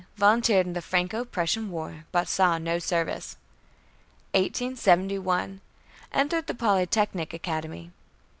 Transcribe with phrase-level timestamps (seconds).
[0.17, 3.35] Volunteered in the Franco Prussian War, but saw no service.
[4.31, 5.61] 1871.
[6.11, 7.91] Entered the Polytechnic Academy.